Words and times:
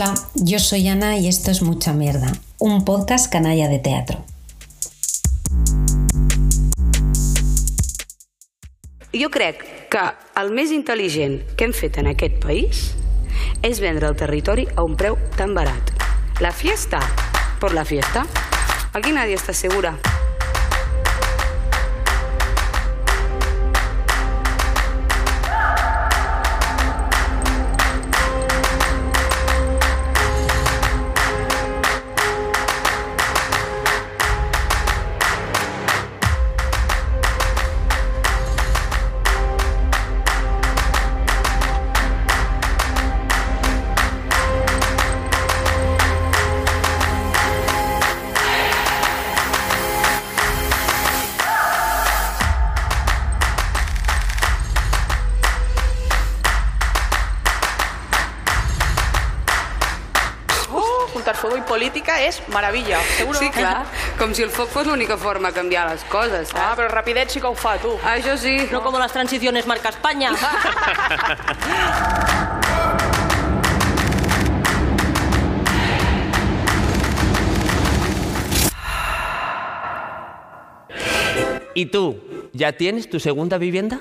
Hola, 0.00 0.14
yo 0.34 0.58
soy 0.58 0.88
Ana 0.88 1.18
y 1.18 1.28
esto 1.28 1.50
es 1.50 1.60
Mucha 1.60 1.92
Mierda, 1.92 2.32
un 2.58 2.86
podcast 2.86 3.30
canalla 3.30 3.68
de 3.68 3.78
teatro. 3.78 4.24
Jo 9.12 9.28
crec 9.28 9.60
que 9.92 10.04
el 10.40 10.54
més 10.56 10.72
intel·ligent 10.72 11.42
que 11.52 11.68
hem 11.68 11.74
fet 11.76 11.98
en 12.00 12.08
aquest 12.14 12.40
país 12.40 12.80
és 13.60 13.82
vendre 13.84 14.08
el 14.08 14.16
territori 14.16 14.64
a 14.72 14.86
un 14.88 14.96
preu 14.96 15.20
tan 15.36 15.52
barat. 15.52 15.92
La 16.40 16.54
fiesta 16.56 17.02
por 17.60 17.76
la 17.76 17.84
fiesta. 17.84 18.24
Aquí 18.94 19.12
nadie 19.12 19.34
está 19.34 19.52
segura. 19.52 19.98
Política 61.80 62.18
és 62.20 62.42
meravella, 62.52 62.98
seguro. 63.16 63.38
Sí, 63.40 63.48
clar, 63.54 63.86
com 64.20 64.34
si 64.36 64.44
el 64.44 64.50
foc 64.52 64.68
fos 64.68 64.84
l'única 64.86 65.16
forma 65.16 65.48
de 65.48 65.56
canviar 65.62 65.86
les 65.88 66.04
coses, 66.12 66.50
Ah, 66.52 66.58
saps? 66.58 66.76
però 66.76 66.88
rapidet 66.92 67.32
sí 67.32 67.40
que 67.40 67.48
ho 67.48 67.54
fa, 67.56 67.78
tu. 67.80 67.96
Això 68.04 68.36
sí. 68.36 68.68
No 68.70 68.82
como 68.82 68.98
las 68.98 69.12
transiciones 69.12 69.66
marca 69.66 69.88
España. 69.88 70.32
¿Y 81.74 81.86
tú? 81.86 82.18
¿Ya 82.52 82.72
tienes 82.72 83.08
tu 83.08 83.20
segunda 83.20 83.58
vivienda? 83.58 84.00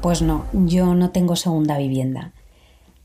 Pues 0.00 0.22
no, 0.22 0.46
yo 0.52 0.94
no 0.94 1.10
tengo 1.10 1.34
segunda 1.34 1.76
vivienda. 1.76 2.32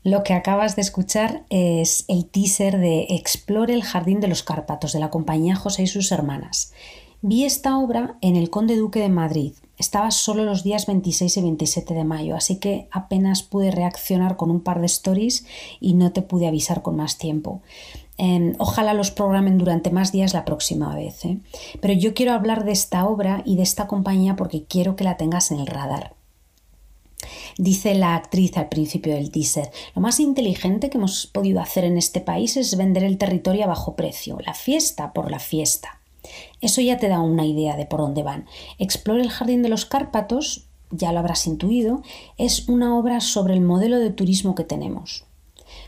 Lo 0.04 0.22
que 0.22 0.32
acabas 0.32 0.76
de 0.76 0.82
escuchar 0.82 1.44
es 1.50 2.04
el 2.06 2.26
teaser 2.26 2.78
de 2.78 3.06
Explore 3.10 3.74
el 3.74 3.82
Jardín 3.82 4.20
de 4.20 4.28
los 4.28 4.44
Cárpatos 4.44 4.92
de 4.92 5.00
la 5.00 5.10
compañía 5.10 5.56
José 5.56 5.82
y 5.82 5.86
sus 5.88 6.12
hermanas. 6.12 6.72
Vi 7.20 7.44
esta 7.44 7.78
obra 7.78 8.16
en 8.20 8.36
el 8.36 8.48
Conde 8.48 8.76
Duque 8.76 9.00
de 9.00 9.08
Madrid. 9.08 9.54
Estaba 9.76 10.12
solo 10.12 10.44
los 10.44 10.62
días 10.62 10.86
26 10.86 11.36
y 11.36 11.40
27 11.40 11.94
de 11.94 12.04
mayo, 12.04 12.36
así 12.36 12.56
que 12.56 12.86
apenas 12.92 13.42
pude 13.42 13.72
reaccionar 13.72 14.36
con 14.36 14.52
un 14.52 14.60
par 14.60 14.78
de 14.78 14.86
stories 14.86 15.46
y 15.80 15.94
no 15.94 16.12
te 16.12 16.22
pude 16.22 16.46
avisar 16.46 16.82
con 16.82 16.94
más 16.94 17.18
tiempo. 17.18 17.60
Eh, 18.18 18.54
ojalá 18.58 18.94
los 18.94 19.10
programen 19.10 19.58
durante 19.58 19.90
más 19.90 20.12
días 20.12 20.32
la 20.32 20.44
próxima 20.44 20.94
vez. 20.94 21.24
¿eh? 21.24 21.38
Pero 21.80 21.94
yo 21.94 22.14
quiero 22.14 22.34
hablar 22.34 22.64
de 22.64 22.72
esta 22.72 23.04
obra 23.06 23.42
y 23.44 23.56
de 23.56 23.62
esta 23.62 23.88
compañía 23.88 24.36
porque 24.36 24.64
quiero 24.64 24.94
que 24.94 25.04
la 25.04 25.16
tengas 25.16 25.50
en 25.50 25.58
el 25.58 25.66
radar. 25.66 26.14
Dice 27.56 27.94
la 27.94 28.16
actriz 28.16 28.56
al 28.56 28.68
principio 28.68 29.14
del 29.14 29.30
teaser, 29.30 29.70
lo 29.94 30.02
más 30.02 30.18
inteligente 30.18 30.90
que 30.90 30.98
hemos 30.98 31.26
podido 31.26 31.60
hacer 31.60 31.84
en 31.84 31.96
este 31.96 32.20
país 32.20 32.56
es 32.56 32.76
vender 32.76 33.04
el 33.04 33.18
territorio 33.18 33.64
a 33.64 33.68
bajo 33.68 33.94
precio, 33.94 34.38
la 34.44 34.54
fiesta 34.54 35.12
por 35.12 35.30
la 35.30 35.38
fiesta. 35.38 36.00
Eso 36.60 36.80
ya 36.80 36.98
te 36.98 37.08
da 37.08 37.20
una 37.20 37.44
idea 37.44 37.76
de 37.76 37.86
por 37.86 38.00
dónde 38.00 38.22
van. 38.22 38.46
Explore 38.78 39.22
el 39.22 39.30
Jardín 39.30 39.62
de 39.62 39.68
los 39.68 39.84
Cárpatos, 39.84 40.64
ya 40.90 41.12
lo 41.12 41.20
habrás 41.20 41.46
intuido, 41.46 42.02
es 42.38 42.68
una 42.68 42.98
obra 42.98 43.20
sobre 43.20 43.54
el 43.54 43.60
modelo 43.60 43.98
de 43.98 44.10
turismo 44.10 44.54
que 44.54 44.64
tenemos. 44.64 45.24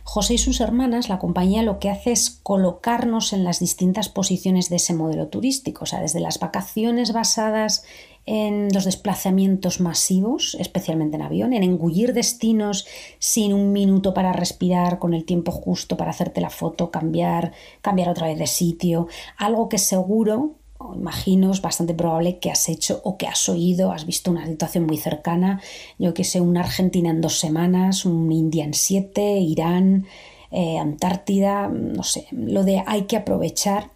José 0.05 0.35
y 0.35 0.39
sus 0.39 0.61
hermanas, 0.61 1.09
la 1.09 1.19
compañía 1.19 1.63
lo 1.63 1.81
que 1.81 1.91
hace 1.91 2.13
es 2.13 2.31
colocarnos 2.43 3.33
en 3.33 3.43
las 3.43 3.59
distintas 3.59 4.09
posiciones 4.09 4.69
de 4.69 4.77
ese 4.77 4.95
modelo 4.95 5.29
turístico, 5.29 5.83
o 5.83 5.87
sea, 5.87 6.01
desde 6.01 6.21
las 6.21 6.39
vacaciones 6.39 7.13
basadas 7.13 7.85
en 8.27 8.69
los 8.75 8.85
desplazamientos 8.85 9.81
masivos, 9.81 10.57
especialmente 10.59 11.17
en 11.17 11.23
avión, 11.23 11.53
en 11.53 11.63
engullir 11.63 12.13
destinos 12.13 12.87
sin 13.21 13.53
un 13.53 13.73
minuto 13.73 14.13
para 14.13 14.33
respirar, 14.33 14.99
con 14.99 15.15
el 15.15 15.25
tiempo 15.25 15.53
justo 15.53 15.97
para 15.97 16.11
hacerte 16.11 16.41
la 16.41 16.51
foto, 16.51 16.91
cambiar, 16.91 17.53
cambiar 17.81 18.09
otra 18.09 18.27
vez 18.27 18.39
de 18.39 18.49
sitio, 18.49 19.07
algo 19.37 19.69
que 19.69 19.79
seguro 19.79 20.57
o 20.79 20.95
imagino 20.95 21.53
es 21.53 21.63
bastante 21.63 21.95
probable 21.95 22.39
que 22.39 22.51
has 22.51 22.69
hecho 22.69 23.01
o 23.05 23.17
que 23.17 23.27
has 23.27 23.49
oído, 23.49 23.93
has 23.93 24.05
visto 24.05 24.31
una 24.31 24.47
situación 24.47 24.85
muy 24.85 24.99
cercana, 24.99 25.61
yo 25.99 26.13
que 26.13 26.25
sé, 26.25 26.41
una 26.41 26.61
Argentina 26.61 27.11
en 27.11 27.21
dos 27.21 27.39
semanas, 27.39 28.05
un 28.05 28.31
India 28.31 28.65
en 28.65 28.75
siete, 28.75 29.39
Irán, 29.39 30.07
eh, 30.51 30.79
Antártida, 30.79 31.69
no 31.69 32.03
sé, 32.03 32.27
lo 32.31 32.65
de 32.65 32.83
hay 32.87 33.03
que 33.03 33.17
aprovechar 33.17 33.96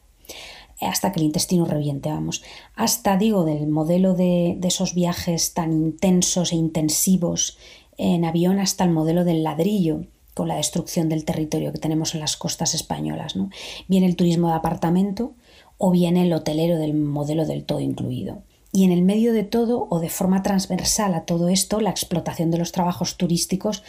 hasta 0.81 1.13
que 1.13 1.21
el 1.21 1.27
intestino 1.27 1.65
reviente, 1.65 2.09
vamos. 2.09 2.43
Hasta, 2.75 3.17
digo, 3.17 3.45
del 3.45 3.67
modelo 3.67 4.15
de, 4.15 4.59
esos 4.63 4.95
viajes 4.95 5.55
tan 5.55 5.73
intensos 5.73 6.53
e 6.53 6.57
intensivos 6.57 7.59
en 7.99 8.25
avión 8.25 8.59
hasta 8.59 8.85
el 8.85 8.91
modelo 8.91 9.25
del 9.25 9.43
ladrillo, 9.43 10.05
con 10.35 10.49
la 10.49 10.57
destrucción 10.57 11.09
del 11.09 11.25
territorio 11.25 11.73
que 11.73 11.79
tenemos 11.79 12.15
en 12.15 12.21
las 12.21 12.37
costas 12.37 12.75
españolas. 12.75 13.35
Viene 13.89 14.07
el 14.07 14.17
turismo 14.17 14.49
de 14.49 14.55
apartamento 14.55 15.35
o 15.77 15.91
viene 15.91 16.23
el 16.23 16.33
hotelero 16.33 16.79
del 16.79 16.95
modelo 16.95 17.45
del 17.45 17.65
todo 17.65 17.81
incluido. 17.81 18.43
Y 18.73 18.85
en 18.85 18.93
el 18.93 19.03
medio 19.03 19.33
de 19.33 19.43
todo, 19.43 19.89
o 19.91 19.99
de 19.99 20.09
forma 20.09 20.43
transversal 20.43 21.15
a 21.15 21.25
todo 21.25 21.49
esto, 21.49 21.81
la 21.81 21.91
explotación 21.91 22.51
de 22.51 22.59
los 22.59 22.71
trabajos 22.71 23.17
turísticos 23.17 23.83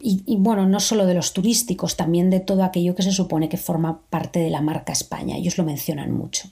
y, 0.00 0.36
bueno, 0.36 0.66
no 0.68 0.78
solo 0.78 1.06
de 1.06 1.14
los 1.14 1.32
turísticos, 1.32 1.96
también 1.96 2.30
de 2.30 2.38
todo 2.38 2.62
aquello 2.62 2.94
que 2.94 3.02
se 3.02 3.10
supone 3.10 3.48
que 3.48 3.56
forma 3.56 4.02
parte 4.10 4.38
de 4.38 4.50
la 4.50 4.60
marca 4.60 4.92
España. 4.92 5.36
Ellos 5.36 5.58
lo 5.58 5.64
mencionan 5.64 6.12
mucho. 6.12 6.48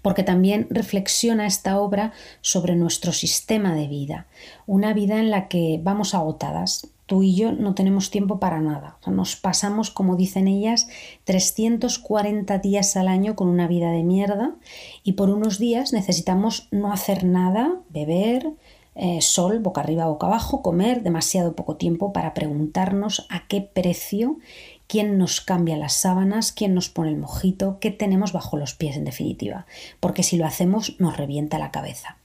Porque 0.00 0.22
también 0.22 0.68
reflexiona 0.70 1.46
esta 1.46 1.80
obra 1.80 2.12
sobre 2.40 2.76
nuestro 2.76 3.12
sistema 3.12 3.74
de 3.74 3.88
vida, 3.88 4.28
una 4.66 4.94
vida 4.94 5.18
en 5.18 5.30
la 5.30 5.48
que 5.48 5.80
vamos 5.82 6.14
agotadas. 6.14 6.86
Tú 7.06 7.24
y 7.24 7.34
yo 7.34 7.50
no 7.50 7.74
tenemos 7.74 8.10
tiempo 8.10 8.38
para 8.38 8.60
nada. 8.60 8.96
Nos 9.06 9.34
pasamos, 9.34 9.90
como 9.90 10.14
dicen 10.14 10.46
ellas, 10.46 10.86
340 11.24 12.58
días 12.58 12.96
al 12.96 13.08
año 13.08 13.34
con 13.34 13.48
una 13.48 13.66
vida 13.66 13.90
de 13.90 14.04
mierda 14.04 14.54
y 15.02 15.12
por 15.14 15.30
unos 15.30 15.58
días 15.58 15.92
necesitamos 15.92 16.68
no 16.70 16.92
hacer 16.92 17.24
nada, 17.24 17.80
beber, 17.90 18.52
eh, 18.94 19.20
sol, 19.20 19.58
boca 19.58 19.80
arriba, 19.80 20.06
boca 20.06 20.26
abajo, 20.26 20.62
comer 20.62 21.02
demasiado 21.02 21.54
poco 21.54 21.76
tiempo 21.76 22.12
para 22.12 22.34
preguntarnos 22.34 23.26
a 23.28 23.46
qué 23.48 23.60
precio, 23.60 24.38
quién 24.86 25.18
nos 25.18 25.40
cambia 25.40 25.76
las 25.76 25.94
sábanas, 25.94 26.52
quién 26.52 26.74
nos 26.74 26.88
pone 26.88 27.10
el 27.10 27.16
mojito, 27.16 27.78
qué 27.80 27.90
tenemos 27.90 28.32
bajo 28.32 28.56
los 28.56 28.74
pies 28.74 28.96
en 28.96 29.04
definitiva, 29.04 29.66
porque 30.00 30.22
si 30.22 30.36
lo 30.36 30.46
hacemos 30.46 30.96
nos 31.00 31.16
revienta 31.16 31.58
la 31.58 31.70
cabeza. 31.70 32.18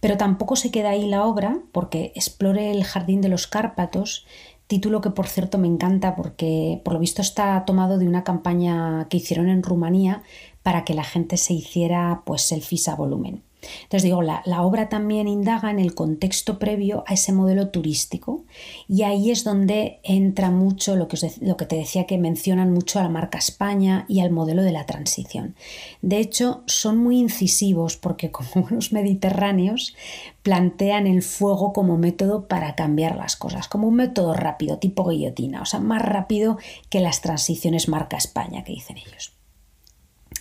Pero 0.00 0.16
tampoco 0.16 0.56
se 0.56 0.72
queda 0.72 0.90
ahí 0.90 1.06
la 1.06 1.24
obra, 1.24 1.60
porque 1.70 2.12
explore 2.16 2.72
el 2.72 2.82
jardín 2.82 3.20
de 3.20 3.28
los 3.28 3.46
Cárpatos, 3.46 4.26
título 4.66 5.00
que 5.00 5.10
por 5.10 5.26
cierto 5.26 5.58
me 5.58 5.68
encanta 5.68 6.16
porque 6.16 6.80
por 6.82 6.94
lo 6.94 6.98
visto 6.98 7.20
está 7.20 7.62
tomado 7.66 7.98
de 7.98 8.08
una 8.08 8.24
campaña 8.24 9.06
que 9.10 9.18
hicieron 9.18 9.48
en 9.48 9.62
Rumanía 9.62 10.22
para 10.62 10.84
que 10.84 10.94
la 10.94 11.04
gente 11.04 11.36
se 11.36 11.52
hiciera 11.52 12.22
pues 12.24 12.42
selfies 12.42 12.88
a 12.88 12.94
volumen. 12.94 13.42
Entonces 13.84 14.02
digo, 14.02 14.22
la, 14.22 14.42
la, 14.44 14.62
obra 14.62 14.88
también 14.88 15.28
indaga 15.28 15.70
en 15.70 15.78
el 15.78 15.94
contexto 15.94 16.58
previo 16.58 17.04
a 17.06 17.14
ese 17.14 17.32
modelo 17.32 17.68
turístico 17.68 18.44
y 18.88 19.02
ahí 19.02 19.30
es 19.30 19.44
donde 19.44 20.00
entra 20.02 20.50
mucho 20.50 20.96
lo 20.96 21.06
que, 21.06 21.16
os, 21.16 21.38
lo 21.40 21.56
que 21.56 21.66
te 21.66 21.76
decía 21.76 22.06
que 22.06 22.18
mencionan 22.18 22.72
mucho 22.72 22.98
a 22.98 23.04
la 23.04 23.08
marca 23.08 23.38
España 23.38 24.04
y 24.08 24.20
al 24.20 24.30
modelo 24.30 24.62
de 24.62 24.72
la 24.72 24.86
transición. 24.86 25.54
De 26.00 26.18
hecho, 26.18 26.64
son 26.66 26.98
muy 26.98 27.18
incisivos 27.18 27.96
porque 27.96 28.30
como 28.32 28.50
buenos 28.62 28.92
mediterráneos 28.92 29.94
plantean 30.42 31.06
el 31.06 31.22
fuego 31.22 31.72
como 31.72 31.96
método 31.98 32.48
para 32.48 32.74
cambiar 32.74 33.16
las 33.16 33.36
cosas, 33.36 33.68
como 33.68 33.86
un 33.86 33.94
método 33.94 34.34
rápido, 34.34 34.78
tipo 34.78 35.08
guillotina, 35.08 35.62
o 35.62 35.66
sea, 35.66 35.78
más 35.78 36.02
rápido 36.02 36.58
que 36.90 37.00
las 37.00 37.20
transiciones 37.20 37.88
marca 37.88 38.16
España 38.16 38.64
que 38.64 38.72
dicen 38.72 38.98
ellos. 38.98 39.34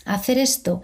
Hacer 0.05 0.39
esto 0.39 0.81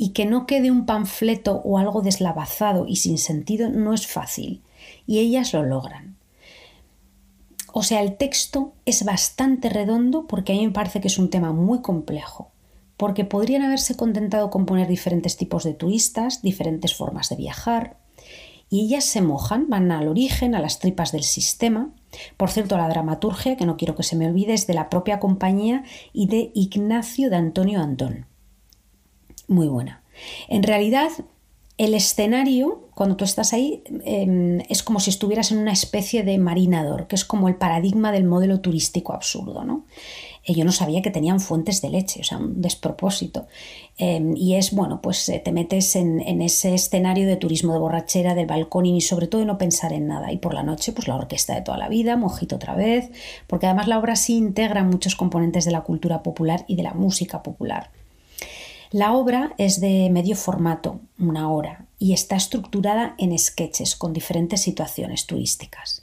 y 0.00 0.14
que 0.14 0.24
no 0.24 0.46
quede 0.46 0.70
un 0.70 0.86
panfleto 0.86 1.60
o 1.62 1.76
algo 1.76 2.00
deslavazado 2.00 2.86
y 2.88 2.96
sin 2.96 3.18
sentido 3.18 3.68
no 3.68 3.92
es 3.92 4.06
fácil, 4.06 4.62
y 5.06 5.18
ellas 5.18 5.52
lo 5.52 5.62
logran. 5.62 6.16
O 7.74 7.82
sea, 7.82 8.00
el 8.00 8.16
texto 8.16 8.72
es 8.86 9.04
bastante 9.04 9.68
redondo 9.68 10.26
porque 10.26 10.54
a 10.54 10.56
mí 10.56 10.66
me 10.66 10.72
parece 10.72 11.02
que 11.02 11.08
es 11.08 11.18
un 11.18 11.28
tema 11.28 11.52
muy 11.52 11.82
complejo, 11.82 12.50
porque 12.96 13.26
podrían 13.26 13.60
haberse 13.60 13.94
contentado 13.94 14.48
con 14.48 14.64
poner 14.64 14.88
diferentes 14.88 15.36
tipos 15.36 15.64
de 15.64 15.74
turistas, 15.74 16.40
diferentes 16.40 16.94
formas 16.94 17.28
de 17.28 17.36
viajar, 17.36 17.98
y 18.70 18.86
ellas 18.86 19.04
se 19.04 19.20
mojan, 19.20 19.68
van 19.68 19.92
al 19.92 20.08
origen, 20.08 20.54
a 20.54 20.60
las 20.60 20.78
tripas 20.78 21.12
del 21.12 21.24
sistema. 21.24 21.90
Por 22.38 22.48
cierto, 22.48 22.78
la 22.78 22.88
dramaturgia, 22.88 23.58
que 23.58 23.66
no 23.66 23.76
quiero 23.76 23.96
que 23.96 24.02
se 24.02 24.16
me 24.16 24.28
olvide, 24.28 24.54
es 24.54 24.66
de 24.66 24.72
la 24.72 24.88
propia 24.88 25.20
compañía 25.20 25.84
y 26.14 26.26
de 26.28 26.52
Ignacio 26.54 27.28
de 27.28 27.36
Antonio 27.36 27.82
Antón. 27.82 28.29
Muy 29.50 29.66
buena. 29.66 30.00
En 30.48 30.62
realidad, 30.62 31.10
el 31.76 31.94
escenario, 31.94 32.88
cuando 32.94 33.16
tú 33.16 33.24
estás 33.24 33.52
ahí, 33.52 33.82
em, 34.04 34.60
es 34.68 34.84
como 34.84 35.00
si 35.00 35.10
estuvieras 35.10 35.50
en 35.50 35.58
una 35.58 35.72
especie 35.72 36.22
de 36.22 36.38
marinador, 36.38 37.08
que 37.08 37.16
es 37.16 37.24
como 37.24 37.48
el 37.48 37.56
paradigma 37.56 38.12
del 38.12 38.22
modelo 38.22 38.60
turístico 38.60 39.12
absurdo, 39.12 39.64
¿no? 39.64 39.86
yo 40.46 40.64
no 40.64 40.72
sabía 40.72 41.02
que 41.02 41.10
tenían 41.10 41.38
fuentes 41.38 41.80
de 41.80 41.90
leche, 41.90 42.20
o 42.20 42.24
sea, 42.24 42.38
un 42.38 42.60
despropósito. 42.60 43.46
Em, 43.98 44.36
y 44.36 44.56
es, 44.56 44.72
bueno, 44.72 45.00
pues 45.00 45.28
eh, 45.28 45.38
te 45.38 45.52
metes 45.52 45.94
en, 45.96 46.20
ese 46.42 46.74
escenario 46.74 47.28
de 47.28 47.36
turismo 47.36 47.72
de 47.72 47.78
borrachera, 47.78 48.34
del 48.34 48.46
balcón 48.46 48.86
y 48.86 49.00
sobre 49.00 49.26
todo 49.26 49.40
de 49.40 49.46
no 49.46 49.58
pensar 49.58 49.92
en 49.92 50.08
nada. 50.08 50.32
Y 50.32 50.38
por 50.38 50.54
la 50.54 50.62
noche, 50.62 50.92
pues 50.92 51.06
la 51.06 51.16
orquesta 51.16 51.54
de 51.54 51.62
toda 51.62 51.78
la 51.78 51.88
vida, 51.88 52.16
mojito 52.16 52.56
otra 52.56 52.74
vez, 52.74 53.10
porque 53.46 53.66
además 53.66 53.86
la 53.86 53.98
obra 53.98 54.16
sí 54.16 54.36
integra 54.36 54.82
muchos 54.82 55.14
componentes 55.14 55.64
de 55.66 55.72
la 55.72 55.82
cultura 55.82 56.22
popular 56.22 56.64
y 56.66 56.76
de 56.76 56.82
la 56.82 56.94
música 56.94 57.42
popular. 57.42 57.90
La 58.92 59.14
obra 59.14 59.54
es 59.56 59.80
de 59.80 60.10
medio 60.10 60.34
formato, 60.34 61.00
una 61.18 61.50
hora, 61.50 61.86
y 61.98 62.12
está 62.12 62.34
estructurada 62.34 63.14
en 63.18 63.38
sketches 63.38 63.94
con 63.94 64.12
diferentes 64.12 64.62
situaciones 64.62 65.26
turísticas. 65.26 66.02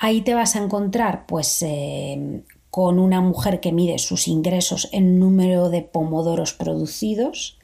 Ahí 0.00 0.22
te 0.22 0.34
vas 0.34 0.56
a 0.56 0.62
encontrar 0.62 1.24
pues 1.26 1.62
em, 1.62 2.42
con 2.70 2.98
una 2.98 3.20
mujer 3.20 3.60
que 3.60 3.70
mide 3.70 3.98
sus 3.98 4.26
ingresos 4.26 4.88
en 4.90 5.20
número 5.20 5.70
de 5.70 5.82
pomodoros 5.82 6.52
producidos, 6.52 7.58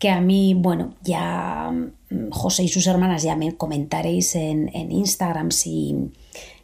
que 0.00 0.10
a 0.10 0.20
mí, 0.20 0.54
bueno, 0.54 0.94
ya 1.02 1.70
mm, 1.70 2.30
José 2.30 2.64
y 2.64 2.68
sus 2.68 2.88
hermanas 2.88 3.22
ya 3.22 3.36
me 3.36 3.56
comentaréis 3.56 4.34
en, 4.34 4.68
en 4.74 4.90
Instagram 4.90 5.52
si, 5.52 6.10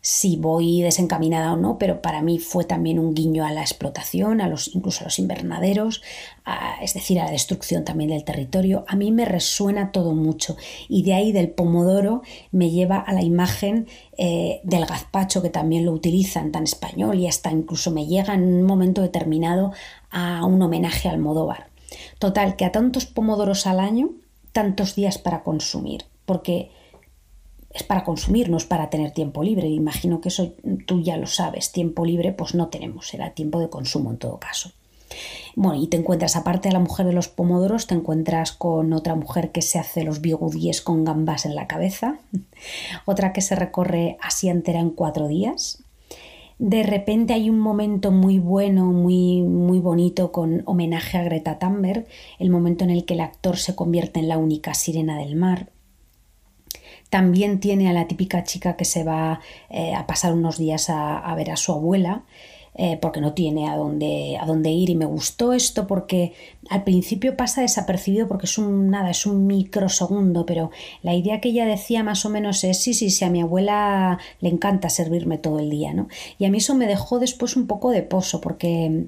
si 0.08 0.36
voy 0.36 0.82
desencaminada 0.82 1.52
o 1.52 1.56
no, 1.56 1.78
pero 1.78 2.00
para 2.00 2.22
mí 2.22 2.38
fue 2.38 2.62
también 2.62 3.00
un 3.00 3.12
guiño 3.12 3.44
a 3.44 3.50
la 3.50 3.62
explotación, 3.62 4.40
a 4.40 4.46
los, 4.46 4.72
incluso 4.72 5.00
a 5.00 5.06
los 5.06 5.18
invernaderos, 5.18 6.00
es 6.80 6.94
decir, 6.94 7.18
a 7.18 7.24
la 7.24 7.32
destrucción 7.32 7.84
también 7.84 8.10
del 8.10 8.22
territorio. 8.22 8.84
A 8.86 8.94
mí 8.94 9.10
me 9.10 9.24
resuena 9.24 9.90
todo 9.90 10.14
mucho 10.14 10.56
y 10.88 11.02
de 11.02 11.14
ahí 11.14 11.32
del 11.32 11.50
pomodoro 11.50 12.22
me 12.52 12.70
lleva 12.70 12.98
a 12.98 13.12
la 13.12 13.22
imagen 13.24 13.88
eh, 14.16 14.60
del 14.62 14.86
gazpacho 14.86 15.42
que 15.42 15.50
también 15.50 15.84
lo 15.84 15.90
utilizan 15.90 16.52
tan 16.52 16.62
español 16.62 17.18
y 17.18 17.26
hasta 17.26 17.50
incluso 17.50 17.90
me 17.90 18.06
llega 18.06 18.34
en 18.34 18.44
un 18.44 18.62
momento 18.62 19.02
determinado 19.02 19.72
a 20.12 20.46
un 20.46 20.62
homenaje 20.62 21.08
al 21.08 21.18
Modóvar. 21.18 21.66
Total, 22.20 22.54
que 22.54 22.64
a 22.64 22.70
tantos 22.70 23.06
pomodoros 23.06 23.66
al 23.66 23.80
año, 23.80 24.10
tantos 24.52 24.94
días 24.94 25.18
para 25.18 25.42
consumir, 25.42 26.04
porque 26.26 26.70
es 27.76 27.82
para 27.82 28.04
consumir, 28.04 28.48
no 28.48 28.56
es 28.56 28.64
para 28.64 28.90
tener 28.90 29.12
tiempo 29.12 29.42
libre. 29.42 29.68
Imagino 29.68 30.20
que 30.20 30.28
eso 30.28 30.52
tú 30.86 31.00
ya 31.02 31.16
lo 31.16 31.26
sabes. 31.26 31.72
Tiempo 31.72 32.04
libre 32.04 32.32
pues 32.32 32.54
no 32.54 32.68
tenemos, 32.68 33.08
será 33.08 33.30
tiempo 33.30 33.60
de 33.60 33.70
consumo 33.70 34.10
en 34.10 34.18
todo 34.18 34.38
caso. 34.38 34.70
Bueno, 35.54 35.80
y 35.80 35.86
te 35.86 35.96
encuentras, 35.96 36.36
aparte 36.36 36.68
de 36.68 36.72
la 36.72 36.80
mujer 36.80 37.06
de 37.06 37.12
los 37.12 37.28
pomodoros, 37.28 37.86
te 37.86 37.94
encuentras 37.94 38.52
con 38.52 38.92
otra 38.92 39.14
mujer 39.14 39.52
que 39.52 39.62
se 39.62 39.78
hace 39.78 40.04
los 40.04 40.20
bigudíes 40.20 40.82
con 40.82 41.04
gambas 41.04 41.46
en 41.46 41.54
la 41.54 41.66
cabeza, 41.66 42.18
otra 43.06 43.32
que 43.32 43.40
se 43.40 43.56
recorre 43.56 44.18
así 44.20 44.48
entera 44.48 44.80
en 44.80 44.90
cuatro 44.90 45.28
días. 45.28 45.82
De 46.58 46.82
repente 46.82 47.34
hay 47.34 47.50
un 47.50 47.58
momento 47.58 48.10
muy 48.10 48.38
bueno, 48.38 48.86
muy, 48.86 49.42
muy 49.42 49.78
bonito 49.78 50.32
con 50.32 50.62
homenaje 50.64 51.18
a 51.18 51.22
Greta 51.22 51.58
Thunberg, 51.58 52.06
el 52.38 52.50
momento 52.50 52.84
en 52.84 52.90
el 52.90 53.04
que 53.04 53.14
el 53.14 53.20
actor 53.20 53.58
se 53.58 53.74
convierte 53.74 54.20
en 54.20 54.28
la 54.28 54.38
única 54.38 54.72
sirena 54.72 55.18
del 55.18 55.36
mar. 55.36 55.70
También 57.16 57.60
tiene 57.60 57.88
a 57.88 57.94
la 57.94 58.06
típica 58.06 58.44
chica 58.44 58.76
que 58.76 58.84
se 58.84 59.02
va 59.02 59.40
eh, 59.70 59.94
a 59.94 60.06
pasar 60.06 60.34
unos 60.34 60.58
días 60.58 60.90
a, 60.90 61.34
ver 61.34 61.50
a 61.50 61.56
su 61.56 61.72
abuela. 61.72 62.24
Eh, 62.78 62.98
porque 63.00 63.22
no 63.22 63.32
tiene 63.32 63.70
a 63.70 63.76
dónde, 63.76 64.36
a 64.38 64.44
dónde 64.44 64.68
ir 64.68 64.90
y 64.90 64.96
me 64.96 65.06
gustó 65.06 65.54
esto 65.54 65.86
porque 65.86 66.34
al 66.68 66.84
principio 66.84 67.34
pasa 67.34 67.62
desapercibido 67.62 68.28
porque 68.28 68.44
es 68.44 68.58
un 68.58 68.90
nada, 68.90 69.10
es 69.10 69.24
un 69.24 69.46
microsegundo, 69.46 70.44
pero 70.44 70.70
la 71.02 71.14
idea 71.14 71.40
que 71.40 71.48
ella 71.48 71.64
decía 71.64 72.02
más 72.02 72.26
o 72.26 72.28
menos 72.28 72.64
es 72.64 72.82
sí, 72.82 72.92
sí, 72.92 73.08
sí, 73.08 73.24
a 73.24 73.30
mi 73.30 73.40
abuela 73.40 74.18
le 74.40 74.50
encanta 74.50 74.90
servirme 74.90 75.38
todo 75.38 75.58
el 75.58 75.70
día, 75.70 75.94
¿no? 75.94 76.08
Y 76.38 76.44
a 76.44 76.50
mí 76.50 76.58
eso 76.58 76.74
me 76.74 76.86
dejó 76.86 77.18
después 77.18 77.56
un 77.56 77.66
poco 77.66 77.92
de 77.92 78.02
pozo 78.02 78.42
porque 78.42 79.06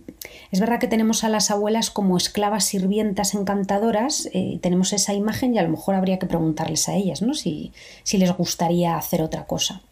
es 0.50 0.60
verdad 0.60 0.80
que 0.80 0.88
tenemos 0.88 1.22
a 1.22 1.28
las 1.28 1.50
abuelas 1.50 1.90
como 1.90 2.16
esclavas 2.16 2.64
sirvientas 2.64 3.34
encantadoras, 3.34 4.30
eh, 4.32 4.58
tenemos 4.62 4.94
esa 4.94 5.12
imagen 5.12 5.54
y 5.54 5.58
a 5.58 5.62
lo 5.62 5.68
mejor 5.68 5.94
habría 5.94 6.18
que 6.18 6.26
preguntarles 6.26 6.88
a 6.88 6.94
ellas, 6.94 7.20
¿no? 7.20 7.34
Si, 7.34 7.72
si 8.02 8.16
les 8.16 8.34
gustaría 8.34 8.96
hacer 8.96 9.20
otra 9.20 9.46
cosa. 9.46 9.82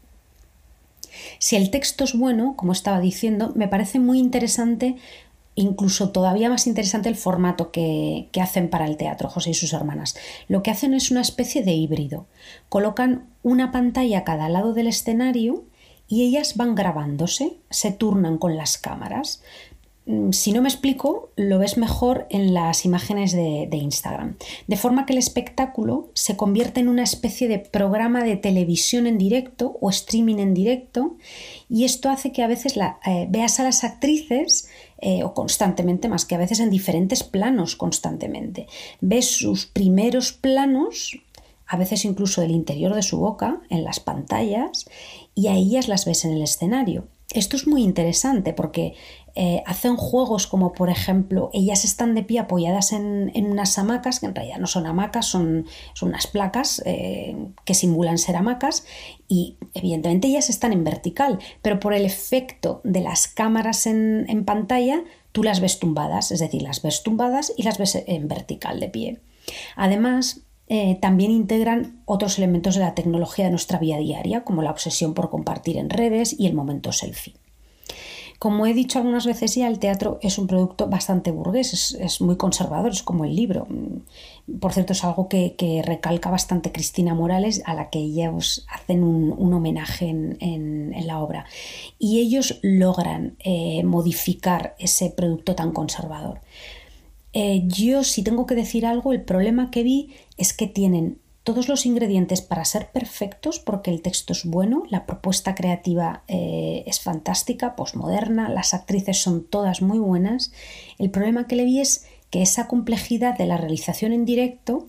Si 1.39 1.57
el 1.57 1.71
texto 1.71 2.05
es 2.05 2.15
bueno, 2.15 2.55
como 2.57 2.73
estaba 2.73 3.01
diciendo, 3.01 3.53
me 3.55 3.69
parece 3.69 3.99
muy 3.99 4.19
interesante, 4.19 4.97
incluso 5.55 6.11
todavía 6.11 6.49
más 6.49 6.67
interesante 6.67 7.09
el 7.09 7.17
formato 7.17 7.71
que, 7.71 8.29
que, 8.33 8.41
hacen 8.41 8.69
para 8.69 8.87
el 8.87 8.97
teatro, 8.97 9.29
José 9.29 9.51
y 9.51 9.55
sus 9.55 9.73
hermanas. 9.73 10.17
Lo 10.49 10.63
que 10.63 10.71
hacen 10.71 10.95
es 10.95 11.11
una 11.11 11.23
especie 11.23 11.63
de 11.63 11.73
híbrido. 11.73 12.27
Colocan 12.69 13.27
una 13.43 13.73
pantalla 13.73 14.19
a 14.19 14.25
cada 14.25 14.49
lado 14.49 14.75
del 14.75 14.89
escenario 14.89 15.65
y 16.09 16.23
ellas 16.25 16.57
van 16.57 16.75
grabándose, 16.75 17.57
se 17.71 17.91
turnan 17.91 18.39
con 18.39 18.57
las 18.57 18.79
cámaras. 18.79 19.43
Mm, 20.07 20.31
si 20.31 20.53
no 20.53 20.63
me 20.63 20.69
explico, 20.69 21.31
lo 21.35 21.59
ves 21.59 21.77
mejor 21.77 22.27
en 22.31 22.55
las 22.55 22.85
imágenes 22.85 23.33
de, 23.33 23.69
Instagram. 23.73 24.37
De 24.69 24.77
forma 24.77 25.05
que 25.05 25.13
el 25.13 25.19
espectáculo 25.19 26.11
se 26.15 26.37
convierte 26.37 26.81
en 26.81 26.89
una 26.89 27.03
especie 27.03 27.49
de 27.49 27.59
programa 27.59 28.23
de 28.23 28.37
televisión 28.37 29.07
en 29.09 29.19
directo 29.19 29.77
o 29.81 29.91
streaming 29.91 30.37
en 30.37 30.55
directo 30.55 31.17
y 31.69 31.85
esto 31.85 32.09
hace 32.09 32.33
que 32.33 32.43
a 32.43 32.47
veces 32.47 32.77
eh, 32.77 33.27
veas 33.29 33.59
a 33.59 33.65
las 33.65 33.83
actrices 33.83 34.69
eh, 34.99 35.25
o 35.25 35.35
constantemente, 35.35 36.09
más 36.09 36.25
que 36.25 36.37
a 36.37 36.39
veces 36.39 36.61
en 36.61 36.71
diferentes 36.71 37.25
planos 37.25 37.75
constantemente. 37.75 38.69
Ves 39.01 39.27
sus 39.27 39.67
primeros 39.67 40.33
planos, 40.33 41.19
a 41.67 41.77
veces 41.77 42.05
incluso 42.05 42.41
del 42.41 42.53
interior 42.53 42.95
de 42.95 43.03
su 43.03 43.19
boca, 43.19 43.61
en 43.71 43.83
las 43.83 43.99
pantallas, 43.99 44.89
y 45.35 45.49
a 45.49 45.55
ellas 45.55 45.89
las 45.89 46.07
ves 46.07 46.25
en 46.25 46.33
el 46.33 46.43
escenario. 46.43 47.09
Esto 47.35 47.57
es 47.57 47.67
muy 47.67 47.83
interesante 47.83 48.53
porque 48.53 48.95
eh, 49.37 49.63
hacen 49.67 49.97
juegos 49.97 50.47
como 50.47 50.73
por 50.73 50.91
ejemplo 50.91 51.51
ellas 51.53 51.85
están 51.85 52.15
de 52.15 52.23
pie 52.23 52.41
apoyadas 52.41 52.93
en, 52.93 53.31
unas 53.37 53.79
hamacas, 53.79 54.19
que 54.19 54.27
en 54.27 54.35
realidad 54.35 54.59
no 54.59 54.67
son 54.67 54.87
hamacas, 54.87 55.27
son, 55.27 55.67
son 55.95 56.09
unas 56.09 56.27
placas 56.27 56.83
eh, 56.87 57.37
que 57.65 57.75
simulan 57.75 58.19
ser 58.19 58.37
hamacas 58.37 58.85
y 59.29 59.57
evidentemente 59.75 60.29
ellas 60.29 60.51
están 60.51 60.73
en 60.73 60.83
vertical, 60.83 61.39
pero 61.63 61.79
por 61.79 61.95
el 61.95 62.05
efecto 62.05 62.81
de 62.83 63.01
las 63.01 63.29
cámaras 63.29 63.87
en, 63.87 64.25
en 64.29 64.45
pantalla 64.45 65.05
tú 65.33 65.43
las 65.43 65.61
ves 65.61 65.79
tumbadas, 65.79 66.33
es 66.33 66.41
decir, 66.41 66.63
las 66.63 66.83
ves 66.83 67.03
tumbadas 67.03 67.53
y 67.57 67.63
las 67.63 67.79
ves 67.79 68.03
en 68.07 68.27
vertical 68.27 68.81
de 68.81 68.89
pie. 68.89 69.21
Además, 69.77 70.47
eh, 70.69 70.99
también 71.01 71.31
integran 71.31 72.03
otros 72.07 72.39
elementos 72.39 72.75
de 72.75 72.81
la 72.81 72.95
tecnología 72.95 73.45
de 73.45 73.53
nuestra 73.53 73.79
vida 73.79 73.99
diaria, 73.99 74.43
como 74.43 74.63
la 74.63 74.71
obsesión 74.71 75.15
por 75.15 75.31
compartir 75.31 75.77
en 75.77 75.91
redes 75.91 76.35
y 76.39 76.47
el 76.47 76.55
momento 76.55 76.91
selfie. 76.91 77.35
Como 78.39 78.67
he 78.67 78.75
dicho 78.75 78.99
algunas 78.99 79.25
veces 79.25 79.55
ya, 79.55 79.67
el 79.67 79.79
teatro 79.79 80.19
es 80.21 80.37
un 80.37 80.47
producto 80.47 80.89
bastante 80.89 81.31
burgués, 81.31 81.95
es, 81.99 82.21
muy 82.21 82.37
conservador, 82.37 82.93
es 82.93 83.03
como 83.03 83.25
el 83.25 83.35
libro. 83.35 83.67
Mm, 83.69 84.59
por 84.59 84.73
cierto, 84.73 84.93
es 84.93 85.05
algo 85.05 85.29
que, 85.29 85.55
recalca 85.85 86.31
bastante 86.31 86.71
Cristina 86.73 87.15
Morales, 87.15 87.63
a 87.65 87.75
la 87.75 87.89
que 87.89 87.99
ellos 87.99 88.67
hacen 88.69 89.03
un, 89.03 89.53
homenaje 89.53 90.09
en, 90.09 90.95
la 91.07 91.21
obra. 91.21 91.47
Y 91.99 92.21
ellos 92.21 92.59
logran 92.63 93.37
eh, 93.41 93.83
modificar 93.85 94.75
ese 94.79 95.11
producto 95.11 95.55
tan 95.55 95.73
conservador. 95.73 96.41
Eh, 97.33 97.63
yo, 97.67 98.03
si 98.03 98.23
tengo 98.23 98.47
que 98.47 98.55
decir 98.55 98.87
algo, 98.87 99.13
el 99.13 99.23
problema 99.23 99.71
que 99.71 99.83
vi 99.83 100.15
es 100.37 100.53
que 100.53 100.67
tienen 100.67 101.19
todos 101.47 101.69
los 101.69 101.87
ingredientes 101.87 102.43
para 102.43 102.65
ser 102.65 102.91
perfectos 102.91 103.61
porque 103.61 103.93
el 103.93 104.03
texto 104.03 104.33
es 104.33 104.45
bueno, 104.45 104.83
la 104.91 105.07
propuesta 105.07 105.55
creativa 105.55 106.25
eh, 106.27 106.83
es 106.89 106.99
fantástica, 106.99 107.77
posmoderna, 107.77 108.49
las 108.49 108.75
actrices 108.75 109.23
son 109.23 109.45
todas 109.45 109.81
muy 109.81 110.01
buenas. 110.01 110.51
El 110.99 111.09
problema 111.09 111.47
que 111.47 111.55
le 111.55 111.65
vi 111.65 111.81
es 111.81 112.05
que 112.31 112.43
esa 112.43 112.67
complejidad 112.67 113.39
de 113.39 113.47
la 113.47 113.59
realización 113.59 114.13
en 114.13 114.25
directo 114.25 114.89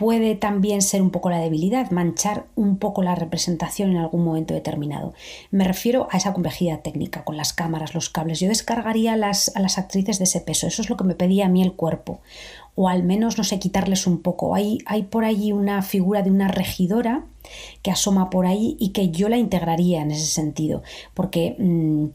puede 0.00 0.34
también 0.34 0.80
ser 0.80 1.02
un 1.02 1.10
poco 1.10 1.28
la 1.28 1.40
debilidad, 1.40 1.90
manchar 1.90 2.46
un 2.56 2.78
poco 2.78 3.02
la 3.02 3.14
representación 3.14 3.90
en 3.90 3.98
algún 3.98 4.24
momento 4.24 4.54
determinado. 4.54 5.12
Me 5.50 5.64
refiero 5.64 6.08
a 6.10 6.16
esa 6.16 6.32
complejidad 6.32 6.80
técnica, 6.80 7.22
con 7.22 7.36
las 7.36 7.52
cámaras, 7.52 7.94
los 7.94 8.08
cables. 8.08 8.40
Yo 8.40 8.48
descargaría 8.48 9.12
a 9.12 9.18
las, 9.18 9.54
a 9.54 9.60
las 9.60 9.76
actrices 9.76 10.16
de 10.16 10.24
ese 10.24 10.40
peso, 10.40 10.66
eso 10.66 10.80
es 10.80 10.88
lo 10.88 10.96
que 10.96 11.04
me 11.04 11.14
pedía 11.14 11.44
a 11.44 11.48
mí 11.50 11.62
el 11.62 11.74
cuerpo 11.74 12.20
o 12.76 12.88
al 12.88 13.02
menos, 13.02 13.36
no 13.36 13.44
sé, 13.44 13.58
quitarles 13.58 14.06
un 14.06 14.22
poco. 14.22 14.54
Hay, 14.54 14.78
hay 14.86 15.02
por 15.02 15.26
allí 15.26 15.52
una 15.52 15.82
figura 15.82 16.22
de 16.22 16.30
una 16.30 16.48
regidora 16.48 17.26
que 17.82 17.90
asoma 17.90 18.30
por 18.30 18.46
ahí 18.46 18.78
y 18.80 18.90
que 18.90 19.10
yo 19.10 19.28
la 19.28 19.36
integraría 19.36 20.00
en 20.00 20.12
ese 20.12 20.24
sentido, 20.24 20.82
porque 21.12 21.56
mm, 21.58 22.06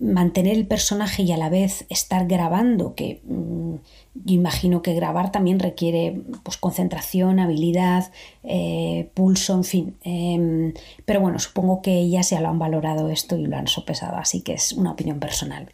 mantener 0.00 0.56
el 0.56 0.66
personaje 0.66 1.22
y 1.22 1.30
a 1.30 1.36
la 1.36 1.50
vez 1.50 1.84
estar 1.90 2.26
grabando, 2.26 2.94
que 2.94 3.20
mm, 3.24 3.74
yo 4.14 4.34
imagino 4.34 4.80
que 4.80 4.94
grabar 4.94 5.30
también 5.30 5.60
requiere 5.60 6.22
pues, 6.42 6.56
concentración, 6.56 7.38
habilidad, 7.38 8.10
eh, 8.42 9.10
pulso, 9.14 9.54
en 9.54 9.64
fin. 9.64 9.96
Em, 10.02 10.72
pero 11.04 11.20
bueno, 11.20 11.38
supongo 11.38 11.82
que 11.82 11.98
ellas 11.98 12.30
ya 12.30 12.40
lo 12.40 12.48
han 12.48 12.58
valorado 12.58 13.10
esto 13.10 13.36
y 13.36 13.46
lo 13.46 13.56
han 13.56 13.68
sopesado, 13.68 14.16
así 14.16 14.40
que 14.40 14.54
es 14.54 14.72
una 14.72 14.92
opinión 14.92 15.20
personal. 15.20 15.70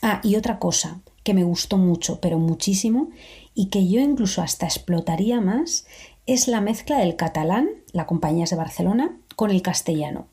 Ah, 0.00 0.20
y 0.22 0.36
otra 0.36 0.58
cosa 0.58 1.00
que 1.24 1.34
me 1.34 1.42
gustó 1.44 1.76
mucho, 1.76 2.20
pero 2.20 2.38
muchísimo, 2.38 3.10
y 3.54 3.66
que 3.66 3.88
yo 3.88 4.00
incluso 4.00 4.42
hasta 4.42 4.66
explotaría 4.66 5.40
más, 5.40 5.86
es 6.26 6.46
la 6.46 6.60
mezcla 6.60 6.98
del 6.98 7.16
catalán, 7.16 7.68
la 7.92 8.06
compañía 8.06 8.44
es 8.44 8.50
de 8.50 8.56
Barcelona, 8.56 9.16
con 9.34 9.50
el 9.50 9.60
castellano. 9.60 10.28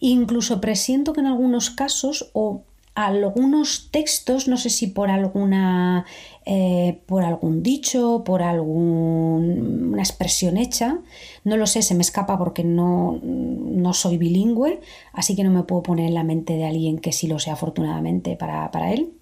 Incluso 0.00 0.60
presiento 0.60 1.12
que 1.12 1.20
en 1.20 1.26
algunos 1.26 1.70
casos 1.70 2.30
o 2.32 2.62
algunos 2.94 3.90
textos, 3.92 4.48
no 4.48 4.56
sé 4.56 4.70
si 4.70 4.88
por 4.88 5.08
alguna 5.08 6.04
eh, 6.44 7.00
por 7.06 7.24
algún 7.24 7.62
dicho, 7.62 8.24
por 8.24 8.42
alguna 8.42 10.02
expresión 10.02 10.56
hecha, 10.56 10.98
no 11.44 11.56
lo 11.56 11.66
sé, 11.66 11.82
se 11.82 11.94
me 11.94 12.00
escapa 12.00 12.38
porque 12.38 12.64
no, 12.64 13.20
no, 13.22 13.92
soy 13.92 14.18
bilingüe, 14.18 14.80
así 15.12 15.36
que 15.36 15.44
no 15.44 15.50
me 15.50 15.62
puedo 15.62 15.82
poner 15.82 16.06
en 16.06 16.14
la 16.14 16.24
mente 16.24 16.54
de 16.54 16.66
alguien 16.66 16.98
que 16.98 17.12
sí 17.12 17.28
lo 17.28 17.38
sea 17.38 17.52
afortunadamente 17.52 18.34
para, 18.34 18.92
él. 18.92 19.12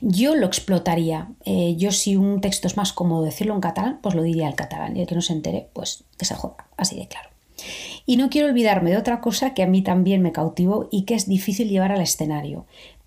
Yo 0.00 0.34
lo 0.34 0.46
explotaría. 0.46 1.30
Eh, 1.44 1.76
yo 1.76 1.92
si 1.92 2.16
un 2.16 2.40
texto 2.40 2.66
es 2.66 2.76
más 2.76 2.92
cómodo 2.92 3.22
decirlo 3.22 3.54
en 3.54 3.60
catalán, 3.60 4.00
pues 4.02 4.14
lo 4.14 4.22
diría 4.24 4.48
en 4.48 4.56
catalán. 4.56 4.96
Y 4.96 5.02
el 5.02 5.06
que 5.06 5.14
no 5.14 5.22
se 5.22 5.32
entere, 5.32 5.70
pues 5.72 6.04
que 6.18 6.24
se 6.24 6.34
joda, 6.34 6.66
así 6.76 6.96
de 6.96 7.06
claro. 7.06 7.31
Y 8.06 8.16
no 8.16 8.30
quiero 8.30 8.48
olvidarme 8.48 8.90
de 8.90 8.96
otra 8.96 9.20
cosa 9.20 9.54
que 9.54 9.62
a 9.62 9.66
mí 9.66 9.82
también 9.82 10.22
me 10.22 10.32
cautivó 10.32 10.88
y 10.90 11.02
que 11.02 11.14
es 11.14 11.28
difícil 11.28 11.68
llevar 11.68 11.92
al 11.92 12.00
escenario. 12.00 12.66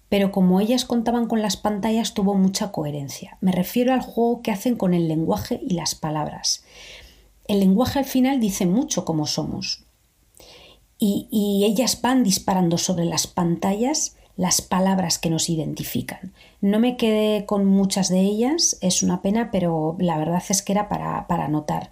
Pero 0.09 0.31
como 0.31 0.59
ellas 0.59 0.85
contaban 0.85 1.27
con 1.27 1.41
las 1.41 1.57
pantallas 1.57 2.13
tuvo 2.13 2.35
mucha 2.35 2.71
coherencia. 2.71 3.38
Me 3.41 3.51
refiero 3.51 3.93
al 3.93 4.01
juego 4.01 4.41
que 4.41 4.51
hacen 4.51 4.75
con 4.75 4.93
el 4.93 5.07
lenguaje 5.07 5.59
y 5.67 5.74
las 5.74 5.95
palabras. 5.95 6.63
El 7.47 7.59
lenguaje 7.59 8.00
al 8.00 8.05
final 8.05 8.39
dice 8.39 8.65
mucho 8.65 9.05
cómo 9.05 9.25
somos. 9.25 9.83
Y, 10.97 11.27
y 11.29 11.65
ellas 11.65 12.01
van 12.01 12.24
disparando 12.24 12.77
sobre 12.77 13.05
las 13.05 13.27
pantallas 13.27 14.15
las 14.38 14.62
palabras 14.62 15.17
que 15.17 15.29
nos 15.29 15.50
identifican. 15.50 16.33
No 16.62 16.79
me 16.79 16.97
quedé 16.97 17.45
con 17.45 17.65
muchas 17.65 18.09
de 18.09 18.19
ellas, 18.19 18.77
es 18.81 19.01
una 19.03 19.21
pena, 19.21 19.50
pero 19.51 19.95
la 20.00 20.17
verdad 20.17 20.43
es 20.50 20.62
que 20.62 20.74
era 20.74 20.89
para, 20.89 21.27
para 21.27 21.47
notar. 21.47 21.91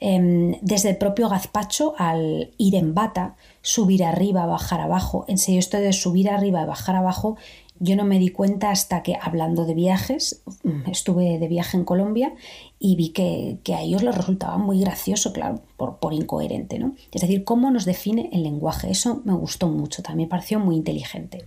Em, 0.00 0.56
desde 0.60 0.90
el 0.90 0.96
propio 0.96 1.28
gazpacho 1.28 1.94
al 1.98 2.52
ir 2.56 2.76
en 2.76 2.94
bata, 2.94 3.34
subir 3.62 4.04
arriba, 4.04 4.46
bajar 4.46 4.80
abajo. 4.80 5.24
En 5.28 5.38
serio, 5.38 5.58
esto 5.58 5.78
de 5.78 5.92
subir 5.92 6.30
arriba 6.30 6.62
y 6.62 6.66
bajar 6.66 6.94
abajo, 6.94 7.36
yo 7.80 7.96
no 7.96 8.04
me 8.04 8.18
di 8.18 8.28
cuenta 8.28 8.70
hasta 8.70 9.02
que, 9.02 9.16
hablando 9.20 9.64
de 9.64 9.74
viajes, 9.74 10.42
mm, 10.62 10.90
estuve 10.90 11.38
de 11.38 11.48
viaje 11.48 11.76
en 11.76 11.84
Colombia 11.84 12.34
y 12.78 12.96
vi 12.96 13.10
que, 13.10 13.58
a 13.74 13.82
ellos 13.82 14.02
les 14.02 14.16
resultaba 14.16 14.56
muy 14.56 14.80
gracioso, 14.80 15.32
claro, 15.32 15.62
por, 15.76 15.98
por, 15.98 16.14
incoherente, 16.14 16.78
¿no? 16.78 16.94
Es 17.12 17.22
decir, 17.22 17.44
cómo 17.44 17.70
nos 17.70 17.84
define 17.84 18.30
el 18.32 18.44
lenguaje. 18.44 18.90
Eso 18.90 19.22
me 19.24 19.34
gustó 19.34 19.68
mucho, 19.68 20.02
también 20.02 20.28
pareció 20.28 20.60
muy 20.60 20.76
inteligente. 20.76 21.44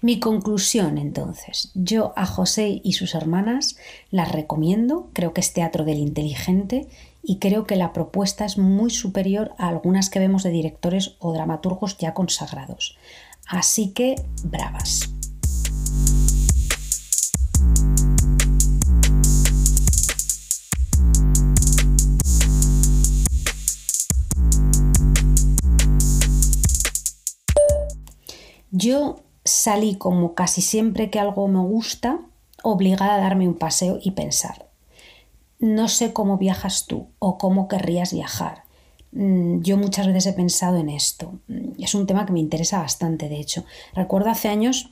Mi 0.00 0.18
conclusión, 0.18 0.98
entonces, 0.98 1.70
yo 1.74 2.12
a 2.16 2.26
José 2.26 2.80
y 2.82 2.92
sus 2.92 3.14
hermanas 3.14 3.76
las 4.10 4.32
recomiendo, 4.32 5.08
creo 5.12 5.32
que 5.32 5.40
es 5.40 5.52
teatro 5.52 5.84
del 5.84 5.98
inteligente 5.98 6.88
y 7.26 7.38
creo 7.38 7.66
que 7.66 7.76
la 7.76 7.92
propuesta 7.92 8.44
es 8.44 8.58
muy 8.58 8.90
superior 8.90 9.54
a 9.56 9.68
algunas 9.68 10.10
que 10.10 10.18
vemos 10.18 10.42
de 10.42 10.50
directores 10.50 11.16
o 11.18 11.32
dramaturgos 11.32 11.96
ya 11.96 12.12
consagrados. 12.12 12.98
Así 13.46 13.92
que, 13.92 14.16
bravas. 14.42 15.10
Yo 28.70 29.22
salí 29.44 29.94
como 29.96 30.34
casi 30.34 30.60
siempre 30.60 31.08
que 31.08 31.20
algo 31.20 31.48
me 31.48 31.60
gusta, 31.60 32.20
obligada 32.62 33.14
a 33.14 33.20
darme 33.20 33.46
un 33.46 33.54
paseo 33.54 33.98
y 34.02 34.10
pensar. 34.10 34.63
No 35.58 35.88
sé 35.88 36.12
cómo 36.12 36.38
viajas 36.38 36.86
tú 36.86 37.08
o 37.18 37.38
cómo 37.38 37.68
querrías 37.68 38.12
viajar. 38.12 38.64
Mm, 39.12 39.60
yo 39.62 39.76
muchas 39.76 40.06
veces 40.06 40.26
he 40.26 40.32
pensado 40.32 40.76
en 40.76 40.88
esto. 40.88 41.38
Mm, 41.48 41.82
es 41.82 41.94
un 41.94 42.06
tema 42.06 42.26
que 42.26 42.32
me 42.32 42.40
interesa 42.40 42.78
bastante, 42.78 43.28
de 43.28 43.38
hecho. 43.38 43.64
Recuerdo 43.94 44.30
hace 44.30 44.48
años 44.48 44.90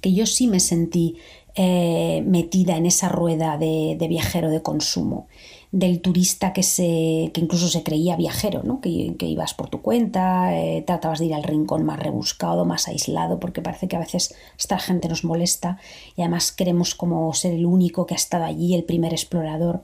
que 0.00 0.14
yo 0.14 0.26
sí 0.26 0.46
me 0.46 0.60
sentí 0.60 1.18
eh, 1.54 2.22
metida 2.26 2.76
en 2.76 2.86
esa 2.86 3.08
rueda 3.08 3.58
de, 3.58 3.96
viajero 4.08 4.48
de 4.48 4.62
consumo, 4.62 5.28
del 5.72 6.02
turista 6.02 6.52
que, 6.52 6.62
se, 6.62 7.30
que 7.32 7.40
incluso 7.40 7.66
se 7.66 7.82
creía 7.82 8.14
viajero, 8.14 8.62
¿no? 8.62 8.82
que, 8.82 9.16
ibas 9.20 9.54
por 9.54 9.70
tu 9.70 9.80
cuenta, 9.80 10.54
eh, 10.54 10.84
tratabas 10.86 11.18
de 11.18 11.26
ir 11.26 11.34
al 11.34 11.42
rincón 11.42 11.84
más 11.84 11.98
rebuscado, 11.98 12.66
más 12.66 12.88
aislado, 12.88 13.40
porque 13.40 13.62
parece 13.62 13.88
que 13.88 13.96
a 13.96 14.00
veces 14.00 14.34
esta 14.58 14.78
gente 14.78 15.08
nos 15.08 15.24
molesta 15.24 15.78
y 16.14 16.20
además 16.20 16.52
queremos 16.52 16.94
como 16.94 17.32
ser 17.32 17.54
el 17.54 17.64
único 17.64 18.04
que 18.04 18.12
ha 18.12 18.16
estado 18.16 18.44
allí, 18.44 18.74
el 18.74 18.84
primer 18.84 19.12
explorador. 19.12 19.82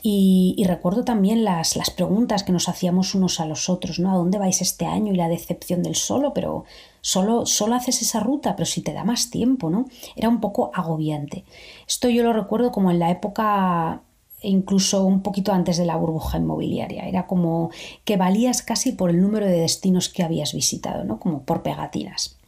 Y, 0.00 0.62
recuerdo 0.68 1.04
también 1.04 1.42
las, 1.42 1.74
las, 1.74 1.90
preguntas 1.90 2.44
que 2.44 2.52
nos 2.52 2.68
hacíamos 2.68 3.16
unos 3.16 3.40
a 3.40 3.46
los 3.46 3.68
otros, 3.68 3.98
¿no? 3.98 4.12
¿A 4.12 4.16
dónde 4.16 4.38
vais 4.38 4.62
este 4.62 4.86
año? 4.86 5.12
Y 5.12 5.16
la 5.16 5.28
decepción 5.28 5.82
del 5.82 5.96
solo, 5.96 6.32
pero 6.32 6.64
solo, 7.00 7.46
solo 7.46 7.74
haces 7.74 8.00
esa 8.02 8.20
ruta, 8.20 8.54
pero 8.54 8.66
si 8.66 8.80
te 8.80 8.92
da 8.92 9.02
más 9.02 9.30
tiempo, 9.30 9.70
¿no? 9.70 9.86
Era 10.14 10.28
un 10.28 10.40
poco 10.40 10.70
agobiante. 10.72 11.44
Esto 11.88 12.08
yo 12.08 12.22
lo 12.22 12.32
recuerdo 12.32 12.70
como 12.70 12.92
en 12.92 13.00
la 13.00 13.10
época 13.10 14.02
incluso 14.42 15.04
un 15.04 15.22
poquito 15.22 15.52
antes 15.52 15.76
de 15.76 15.84
la 15.84 15.96
burbuja 15.96 16.38
inmobiliaria. 16.38 17.08
Era 17.08 17.26
como 17.26 17.70
que 18.04 18.16
valías 18.16 18.62
casi 18.62 18.92
por 18.92 19.10
el 19.10 19.20
número 19.20 19.46
de 19.46 19.60
destinos 19.60 20.08
que 20.08 20.22
habías 20.22 20.54
visitado, 20.54 21.04
¿no? 21.04 21.18
Como 21.18 21.42
por 21.42 21.62
pegatinas 21.62 22.38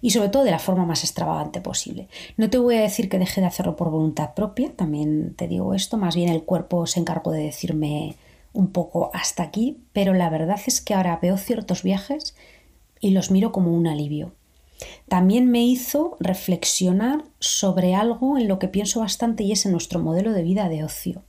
y 0.00 0.10
sobre 0.10 0.28
todo 0.28 0.44
de 0.44 0.50
la 0.50 0.58
forma 0.58 0.84
más 0.84 1.04
extravagante 1.04 1.60
posible. 1.60 2.08
No 2.36 2.50
te 2.50 2.58
voy 2.58 2.76
a 2.76 2.82
decir 2.82 3.08
que 3.08 3.18
deje 3.18 3.40
de 3.40 3.46
hacerlo 3.46 3.76
por 3.76 3.90
voluntad 3.90 4.34
propia, 4.34 4.72
también 4.74 5.34
te 5.34 5.48
digo 5.48 5.74
esto, 5.74 5.96
más 5.96 6.14
bien 6.14 6.28
el 6.28 6.44
cuerpo 6.44 6.86
se 6.86 7.00
encargó 7.00 7.30
de 7.30 7.44
decirme 7.44 8.16
un 8.52 8.68
poco 8.68 9.10
hasta 9.14 9.42
aquí, 9.42 9.78
pero 9.92 10.12
la 10.12 10.28
verdad 10.28 10.60
es 10.66 10.80
que 10.80 10.94
ahora 10.94 11.18
veo 11.20 11.36
ciertos 11.36 11.82
viajes 11.82 12.34
y 13.00 13.10
los 13.10 13.30
miro 13.30 13.52
como 13.52 13.72
un 13.72 13.86
alivio. 13.86 14.32
También 15.08 15.50
me 15.50 15.62
hizo 15.62 16.16
reflexionar 16.20 17.24
sobre 17.38 17.94
algo 17.94 18.38
en 18.38 18.48
lo 18.48 18.58
que 18.58 18.68
pienso 18.68 19.00
bastante 19.00 19.44
y 19.44 19.52
es 19.52 19.66
en 19.66 19.72
nuestro 19.72 20.00
modelo 20.00 20.32
de 20.32 20.42
vida 20.42 20.68
de 20.68 20.84
ocio. 20.84 21.22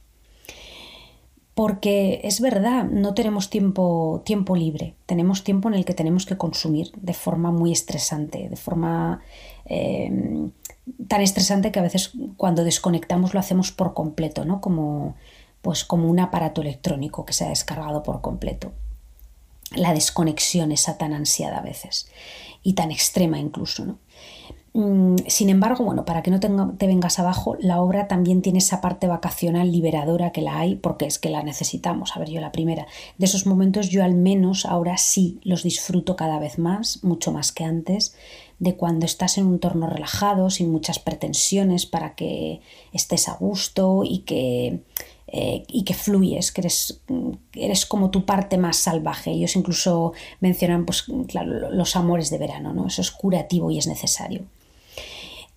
Porque 1.56 2.22
es 2.24 2.42
verdad, 2.42 2.86
no 2.86 3.14
tenemos 3.14 3.52
tiempo, 3.52 4.24
tiempo 4.26 4.56
libre, 4.56 4.96
tenemos 5.06 5.44
tiempo 5.44 5.68
en 5.70 5.76
el 5.76 5.86
que 5.86 5.94
tenemos 5.94 6.26
que 6.26 6.38
consumir 6.38 6.92
de 6.96 7.14
forma 7.14 7.52
muy 7.52 7.72
estresante, 7.72 8.50
de 8.50 8.56
forma 8.56 9.22
em, 9.66 10.50
tan 11.08 11.22
estresante 11.22 11.72
que 11.72 11.80
a 11.80 11.84
veces 11.84 12.14
cuando 12.38 12.64
desconectamos 12.64 13.36
lo 13.36 13.40
hacemos 13.40 13.72
por 13.72 13.94
completo, 13.94 14.46
¿no? 14.46 14.62
Como, 14.62 15.16
pues 15.62 15.86
como 15.86 16.10
un 16.10 16.20
aparato 16.20 16.62
electrónico 16.62 17.24
que 17.24 17.34
se 17.34 17.46
ha 17.46 17.50
descargado 17.50 18.02
por 18.02 18.22
completo. 18.22 18.72
La 19.76 19.94
desconexión 19.94 20.72
esa 20.72 20.98
tan 20.98 21.14
ansiada 21.14 21.60
a 21.60 21.62
veces 21.62 22.10
y 22.64 22.74
tan 22.74 22.92
extrema 22.92 23.40
incluso, 23.40 23.86
¿no? 23.86 24.00
Mm, 24.76 25.18
sin 25.28 25.50
embargo, 25.52 25.86
bueno, 25.86 26.04
para 26.04 26.24
que 26.24 26.32
no 26.32 26.40
te 26.40 26.88
vengas 26.88 27.20
abajo, 27.20 27.56
la 27.60 27.80
obra 27.80 28.08
también 28.08 28.42
tiene 28.42 28.58
esa 28.58 28.82
parte 28.82 29.06
vacacional 29.06 29.72
liberadora 29.72 30.32
que 30.32 30.42
la 30.42 30.58
hay, 30.58 30.76
porque 30.76 31.06
es 31.06 31.20
que 31.20 31.30
la 31.30 31.44
necesitamos. 31.44 32.16
A 32.16 32.20
ver, 32.20 32.30
yo 32.30 32.42
la 32.42 32.52
primera. 32.52 32.88
De 33.20 33.26
esos 33.26 33.46
momentos 33.46 33.90
yo 33.90 34.04
al 34.04 34.16
menos 34.16 34.66
ahora 34.66 34.98
sí 34.98 35.40
los 35.44 35.62
disfruto 35.62 36.16
cada 36.16 36.40
vez 36.40 36.58
más, 36.58 37.04
mucho 37.04 37.32
más 37.32 37.52
que 37.52 37.64
antes, 37.64 38.16
de 38.58 38.76
cuando 38.76 39.06
estás 39.06 39.38
en 39.38 39.46
un 39.46 39.54
entorno 39.54 39.88
relajado, 39.88 40.50
sin 40.50 40.72
muchas 40.72 40.98
pretensiones 40.98 41.86
para 41.86 42.16
que 42.16 42.62
estés 42.94 43.30
a 43.30 43.36
gusto 43.36 44.04
y 44.04 44.20
que, 44.20 44.80
eh, 45.36 45.64
y 45.68 45.84
que 45.84 45.96
fluyes, 45.96 46.52
que 46.52 46.62
eres, 46.62 47.02
eres, 47.56 47.88
como 47.88 48.12
tu 48.12 48.24
parte 48.24 48.60
más 48.60 48.78
salvaje. 48.78 49.32
Ellos 49.32 49.56
incluso 49.56 50.14
mencionan 50.42 50.86
pues, 50.86 51.06
los 51.08 51.96
amores 51.96 52.30
de 52.30 52.38
verano, 52.38 52.72
¿no? 52.72 52.86
Eso 52.86 53.02
es 53.02 53.10
curativo 53.10 53.72
y 53.72 53.80
es 53.80 53.88
necesario. 53.88 54.44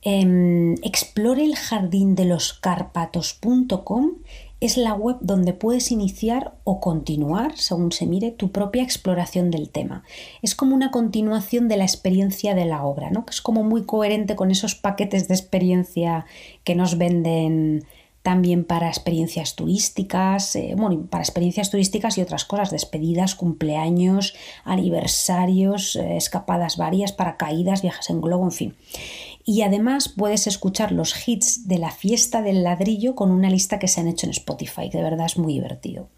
Eh, 0.01 0.75
explore 0.83 1.45
el 1.45 1.57
es 4.61 4.79
la 4.79 4.95
web 4.95 5.17
donde 5.21 5.53
puedes 5.53 5.91
iniciar 5.91 6.55
o 6.65 6.81
continuar, 6.81 7.59
según 7.59 7.93
se 7.93 8.07
mire, 8.07 8.31
tu 8.31 8.53
propia 8.53 8.83
exploración 8.83 9.51
del 9.51 9.69
tema. 9.69 10.05
Es 10.41 10.55
como 10.55 10.75
una 10.75 10.91
continuación 10.91 11.69
de 11.69 11.77
la 11.77 11.85
experiencia 11.85 12.55
de 12.55 12.65
la 12.65 12.83
obra, 12.83 13.11
¿no? 13.11 13.27
que 13.27 13.33
es 13.33 13.43
como 13.43 13.63
muy 13.63 13.85
coherente 13.85 14.37
con 14.37 14.51
esos 14.51 14.75
paquetes 14.75 15.29
de 15.29 15.35
experiencia 15.35 16.25
que 16.65 16.75
nos 16.75 16.97
venden 16.97 17.85
también 18.27 18.65
para 18.65 18.89
experiencias 18.89 19.55
turísticas, 19.55 20.57
eh, 20.57 20.75
bueno, 20.77 21.07
para 21.09 21.23
experiencias 21.23 21.71
turísticas 21.71 22.19
y 22.19 22.23
otras 22.23 22.45
cosas, 22.45 22.73
despedidas, 22.73 23.37
cumpleaños, 23.37 24.35
aniversarios, 24.65 25.95
eh, 25.95 26.17
escapadas 26.17 26.77
varias, 26.77 27.13
paracaídas, 27.13 27.83
viajes 27.83 28.11
en 28.11 28.21
globo, 28.21 28.43
en 28.43 28.51
fin. 28.51 28.75
Y 29.45 29.63
además 29.63 30.09
puedes 30.09 30.49
escuchar 30.49 30.91
los 30.91 31.29
hits 31.29 31.69
de 31.69 31.79
la 31.79 31.93
fiesta 31.93 32.43
del 32.43 32.65
ladrillo 32.65 33.15
con 33.15 33.31
una 33.31 33.49
lista 33.49 33.79
que 33.79 33.87
se 33.87 34.01
han 34.01 34.09
hecho 34.09 34.27
en 34.27 34.33
Spotify, 34.33 34.91
que 34.91 34.99
de 34.99 35.05
verdad 35.05 35.27
es 35.27 35.39
muy 35.39 35.53
divertido. 35.53 36.09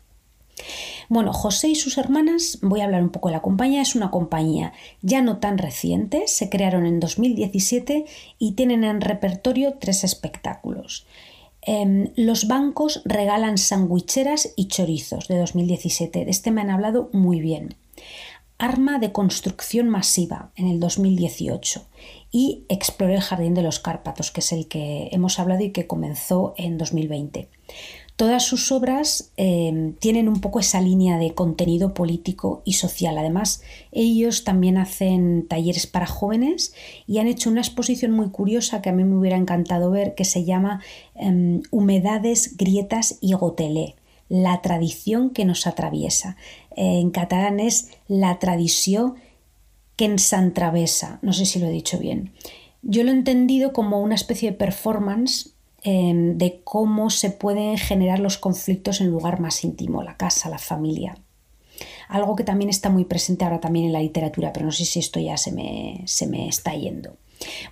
Bueno, 1.11 1.35
José 1.35 1.69
y 1.69 1.75
sus 1.75 1.99
hermanas, 1.99 2.59
voy 2.63 2.81
a 2.81 2.85
hablar 2.85 3.03
un 3.03 3.11
poco 3.11 3.29
de 3.29 3.35
la 3.35 3.43
compañía, 3.43 3.83
es 3.83 3.95
una 3.95 4.11
compañía 4.11 4.73
ya 5.03 5.21
no 5.21 5.41
tan 5.41 5.59
reciente, 5.59 6.27
se 6.27 6.49
crearon 6.49 6.87
en 6.87 7.01
2017 7.01 8.07
y 8.39 8.53
tienen 8.53 8.83
en 8.83 9.03
repertorio 9.03 9.75
tres 9.79 10.05
espectáculos. 10.05 11.07
Em, 11.71 12.15
los 12.17 12.49
bancos 12.49 13.03
regalan 13.05 13.59
sandwicheras 13.59 14.55
y 14.57 14.69
chorizos 14.69 15.29
de 15.29 15.37
2017. 15.37 16.25
De 16.25 16.31
este 16.31 16.51
me 16.51 16.63
han 16.63 16.71
hablado 16.71 17.11
muy 17.13 17.41
bien. 17.41 17.77
Arma 18.57 18.99
de 18.99 19.13
construcción 19.13 19.91
masiva 19.91 20.51
en 20.57 20.67
el 20.67 20.81
2018 20.81 21.87
y 22.31 22.65
Explore 22.71 23.17
el 23.17 23.21
Jardín 23.21 23.53
de 23.53 23.61
los 23.61 23.81
Cárpatos, 23.81 24.31
que 24.31 24.41
es 24.41 24.51
el 24.53 24.67
que 24.67 25.11
hemos 25.13 25.39
hablado 25.39 25.63
y 25.63 25.73
que 25.73 25.87
comenzó 25.87 26.55
en 26.57 26.79
2020. 26.79 27.51
Todas 28.19 28.43
sus 28.43 28.73
obras 28.73 29.31
eh, 29.37 29.95
tienen 30.01 30.29
un 30.29 30.41
poco 30.41 30.59
esa 30.59 30.81
línea 30.81 31.19
de 31.19 31.35
contenido 31.35 31.95
político 31.95 32.63
y 32.65 32.73
social. 32.73 33.17
Además, 33.17 33.63
ellos 33.93 34.43
también 34.43 34.77
hacen 34.77 35.47
talleres 35.47 35.87
para 35.87 36.09
jóvenes 36.09 36.75
y 37.07 37.19
han 37.19 37.29
hecho 37.29 37.49
una 37.49 37.61
exposición 37.61 38.11
muy 38.11 38.31
curiosa 38.31 38.83
que 38.83 38.89
a 38.89 38.93
mí 38.93 39.05
me 39.05 39.17
hubiera 39.17 39.37
encantado 39.37 39.93
ver 39.93 40.17
que 40.17 40.25
se 40.25 40.45
llama 40.45 40.83
em, 41.15 41.63
Humedades, 41.71 42.57
Grietas 42.57 43.19
y 43.21 43.35
Gotelé, 43.35 43.95
la 44.29 44.63
tradición 44.63 45.31
que 45.31 45.45
nos 45.45 45.69
atraviesa. 45.69 46.37
en 46.75 47.11
catalán 47.11 47.61
es 47.61 47.93
la 48.09 48.41
tradición 48.41 49.15
que 49.95 50.07
ens 50.07 50.35
travesa. 50.55 51.21
No 51.23 51.33
sé 51.33 51.47
si 51.47 51.61
lo 51.61 51.69
he 51.69 51.71
dicho 51.71 52.01
bien. 52.01 52.33
Yo 52.83 53.05
lo 53.05 53.13
he 53.13 53.15
entendido 53.15 53.73
como 53.73 54.03
una 54.03 54.17
especie 54.17 54.51
de 54.51 54.57
performance 54.57 55.55
Em, 55.91 56.37
de 56.37 56.61
cómo 56.65 57.09
se 57.09 57.31
pueden 57.31 57.79
generar 57.79 58.19
los 58.19 58.37
conflictos 58.37 59.01
en 59.01 59.09
lugar 59.09 59.41
más 59.41 59.65
íntimo, 59.65 60.03
la 60.03 60.19
casa, 60.19 60.51
la 60.51 60.59
familia. 60.59 61.17
Algo 62.09 62.37
que 62.37 62.45
también 62.45 62.69
está 62.69 62.91
muy 62.91 63.07
presente 63.07 63.45
ahora 63.45 63.59
también 63.59 63.87
en 63.87 63.95
la 63.95 64.03
literatura, 64.03 64.53
pero 64.53 64.67
no 64.67 64.73
sé 64.73 64.85
si 64.85 64.99
esto 64.99 65.19
ya 65.19 65.39
se 65.39 65.51
me, 65.51 66.03
se 66.05 66.27
me 66.27 66.47
está 66.47 66.75
yendo. 66.75 67.17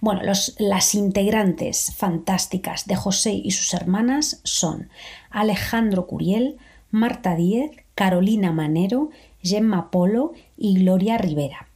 Bueno, 0.01 0.23
las 0.59 0.95
integrantes 0.95 1.93
fantásticas 1.95 2.87
de 2.87 2.97
José 2.97 3.35
y 3.35 3.51
sus 3.51 3.75
hermanas 3.75 4.41
son 4.45 4.89
Alejandro 5.29 6.07
Curiel, 6.07 6.57
Marta 6.91 7.35
Díez, 7.37 7.71
Carolina 7.95 8.51
Manero, 8.51 9.11
Gemma 9.43 9.91
Polo 9.91 10.33
y 10.57 10.79
Gloria 10.79 11.19
Rivera. 11.19 11.69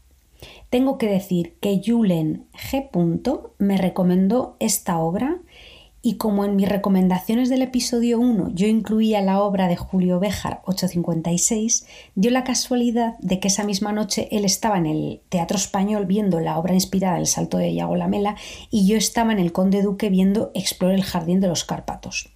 Tengo 0.70 0.96
que 0.96 1.08
decir 1.08 1.56
que 1.60 1.82
Julen 1.84 2.46
G. 2.54 3.50
me 3.58 3.76
recomendó 3.76 4.56
esta 4.58 4.98
obra 5.00 5.40
y 6.02 6.16
como 6.16 6.44
en 6.44 6.56
mis 6.56 6.68
recomendaciones 6.68 7.48
del 7.50 7.62
episodio 7.62 8.18
1 8.18 8.50
yo 8.54 8.66
incluía 8.66 9.20
la 9.20 9.42
obra 9.42 9.68
de 9.68 9.76
Julio 9.76 10.18
Béjar 10.18 10.62
856, 10.64 11.86
dio 12.14 12.30
la 12.30 12.44
casualidad 12.44 13.18
de 13.18 13.38
que 13.38 13.48
esa 13.48 13.64
misma 13.64 13.92
noche 13.92 14.28
él 14.30 14.44
estaba 14.44 14.78
en 14.78 14.86
el 14.86 15.20
Teatro 15.28 15.56
Español 15.56 16.06
viendo 16.06 16.40
la 16.40 16.58
obra 16.58 16.74
inspirada 16.74 17.16
en 17.16 17.22
El 17.22 17.26
Salto 17.26 17.58
de 17.58 17.70
Iago 17.70 17.96
Lamela 17.96 18.36
y 18.70 18.86
yo 18.86 18.96
estaba 18.96 19.32
en 19.32 19.38
el 19.38 19.52
Conde 19.52 19.82
Duque 19.82 20.08
viendo 20.08 20.50
Explore 20.54 20.94
el 20.94 21.04
Jardín 21.04 21.40
de 21.40 21.48
los 21.48 21.64
Cárpatos. 21.64 22.30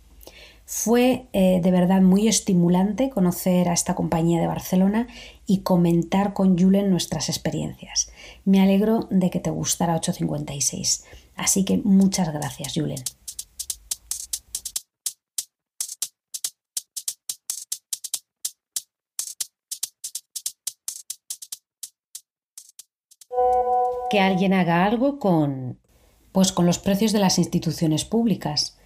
Fue 0.66 1.26
eh, 1.34 1.60
de 1.62 1.70
verdad 1.70 2.00
muy 2.00 2.26
estimulante 2.26 3.10
conocer 3.10 3.68
a 3.68 3.74
esta 3.74 3.94
compañía 3.94 4.40
de 4.40 4.46
Barcelona 4.46 5.08
y 5.46 5.58
comentar 5.58 6.32
con 6.32 6.58
Julen 6.58 6.90
nuestras 6.90 7.28
experiencias. 7.28 8.10
Me 8.46 8.62
alegro 8.62 9.06
de 9.10 9.28
que 9.28 9.40
te 9.40 9.50
gustara 9.50 9.94
856. 9.96 11.04
Así 11.36 11.64
que 11.64 11.78
muchas 11.84 12.32
gracias, 12.32 12.72
Julen. 12.74 13.02
Que 24.14 24.20
alguien 24.20 24.52
haga 24.52 24.84
algo 24.84 25.18
con 25.18 25.78
pues 26.30 26.52
con 26.52 26.66
los 26.66 26.78
precios 26.78 27.12
de 27.12 27.18
las 27.18 27.36
instituciones 27.38 28.04
públicas. 28.04 28.78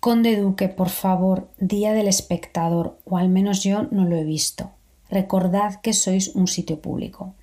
Conde 0.00 0.34
Duque, 0.40 0.68
por 0.68 0.88
favor, 0.88 1.50
Día 1.58 1.92
del 1.92 2.08
Espectador, 2.08 2.98
o 3.04 3.18
al 3.18 3.28
menos 3.28 3.62
yo 3.62 3.82
no 3.90 4.06
lo 4.06 4.16
he 4.16 4.24
visto. 4.24 4.70
Recordad 5.10 5.80
que 5.82 5.92
sois 5.92 6.28
un 6.28 6.48
sitio 6.48 6.80
público. 6.80 7.34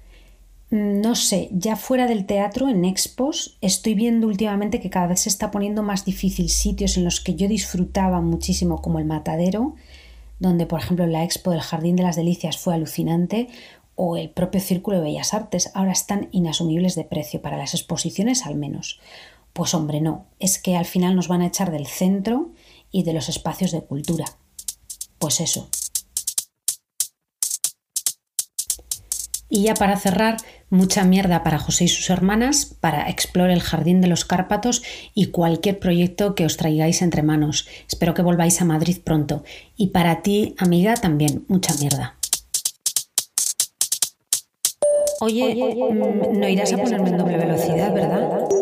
Mm, 0.72 1.02
no 1.02 1.14
sé, 1.14 1.50
ya 1.52 1.76
fuera 1.76 2.08
del 2.08 2.26
teatro, 2.26 2.68
en 2.68 2.84
expos, 2.84 3.58
estoy 3.62 3.94
viendo 3.94 4.26
últimamente 4.26 4.80
que 4.80 4.90
cada 4.90 5.06
vez 5.06 5.20
se 5.22 5.30
está 5.30 5.52
poniendo 5.52 5.84
más 5.84 6.06
difícil 6.06 6.50
sitios 6.50 6.98
en 6.98 7.04
los 7.04 7.22
que 7.22 7.36
yo 7.36 7.48
disfrutaba 7.48 8.22
muchísimo, 8.22 8.82
como 8.82 8.98
el 8.98 9.06
Matadero, 9.06 9.76
donde 10.40 10.66
por 10.66 10.80
ejemplo 10.80 11.06
la 11.06 11.24
expo 11.24 11.52
del 11.52 11.62
Jardín 11.62 11.96
de 11.96 12.04
las 12.04 12.16
Delicias 12.16 12.58
fue 12.58 12.74
alucinante, 12.74 13.50
o 14.02 14.16
el 14.16 14.30
propio 14.30 14.62
Círculo 14.62 14.96
de 14.96 15.04
Bellas 15.04 15.34
Artes 15.34 15.72
ahora 15.74 15.92
están 15.92 16.30
inasumibles 16.32 16.96
de 16.96 17.04
precio, 17.04 17.42
para 17.42 17.58
las 17.58 17.74
exposiciones 17.74 18.46
al 18.46 18.56
menos. 18.56 19.02
Pues 19.52 19.74
hombre, 19.74 20.00
no, 20.00 20.26
es 20.40 20.58
que 20.58 20.78
al 20.78 20.86
final 20.86 21.18
nos 21.18 21.28
van 21.28 21.42
a 21.42 21.48
echar 21.48 21.70
del 21.70 21.86
centro 21.86 22.52
y 22.94 23.04
de 23.04 23.12
los 23.12 23.28
espacios 23.28 23.72
de 23.74 23.82
cultura. 23.82 24.24
Pues 25.18 25.42
eso. 25.42 25.68
Y 29.50 29.64
ya 29.64 29.74
para 29.74 29.98
cerrar, 29.98 30.38
mucha 30.70 31.04
mierda 31.04 31.44
para 31.44 31.60
José 31.60 31.84
y 31.84 31.88
sus 31.90 32.10
hermanas, 32.10 32.78
para 32.80 33.10
Explore 33.10 33.52
el 33.52 33.62
Jardín 33.62 34.00
de 34.00 34.08
los 34.08 34.24
Cárpatos 34.24 34.82
y 35.14 35.26
cualquier 35.26 35.78
proyecto 35.78 36.36
que 36.36 36.46
os 36.46 36.56
traigáis 36.56 37.02
entre 37.02 37.22
manos. 37.22 37.68
Espero 37.90 38.14
que 38.14 38.22
volváis 38.22 38.62
a 38.62 38.66
Madrid 38.66 39.00
pronto. 39.04 39.44
Y 39.76 39.88
para 39.88 40.22
ti, 40.22 40.56
amiga, 40.58 40.94
también 40.94 41.44
mucha 41.50 41.74
mierda. 41.82 42.19
Oye, 45.22 45.76
no 46.34 46.48
irás 46.48 46.74
a 46.74 46.78
ponerme 46.78 47.10
en 47.10 47.18
doble 47.18 47.38
velocidad, 47.38 47.94
¿verdad? 47.94 48.59